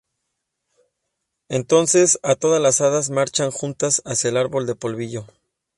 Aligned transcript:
Entonces 1.47 2.19
todas 2.39 2.59
las 2.59 2.81
hadas 2.81 3.11
marchan 3.11 3.51
juntas 3.51 4.01
hacía 4.03 4.31
el 4.31 4.37
árbol 4.37 4.65
del 4.65 4.75
polvillo. 4.77 5.27